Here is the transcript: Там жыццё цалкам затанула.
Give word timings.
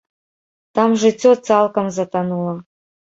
Там 0.79 0.95
жыццё 1.03 1.31
цалкам 1.49 1.85
затанула. 1.99 2.57